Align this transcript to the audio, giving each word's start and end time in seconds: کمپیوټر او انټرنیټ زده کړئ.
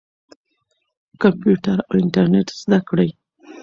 کمپیوټر 1.21 1.77
او 1.87 1.93
انټرنیټ 2.01 2.47
زده 2.61 2.79
کړئ. 2.87 3.09